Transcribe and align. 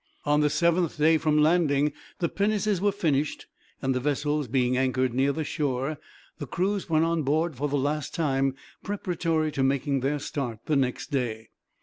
On 0.25 0.41
the 0.41 0.47
7th 0.47 0.97
day 0.97 1.19
from 1.19 1.37
landing 1.37 1.93
the 2.17 2.27
pinnaces 2.27 2.81
were 2.81 2.91
finished; 2.91 3.45
and, 3.83 3.93
the 3.93 3.99
vessels 3.99 4.47
being 4.47 4.75
anchored 4.75 5.13
near 5.13 5.31
the 5.31 5.43
shore, 5.43 5.99
the 6.39 6.47
crews 6.47 6.89
went 6.89 7.05
on 7.05 7.21
board 7.21 7.55
for 7.55 7.69
the 7.69 7.77
last 7.77 8.15
time, 8.15 8.55
preparatory 8.81 9.51
to 9.51 9.61
making 9.61 9.99
their 9.99 10.17
start 10.17 10.61
the 10.65 10.75
next 10.75 11.11
day. 11.11 11.49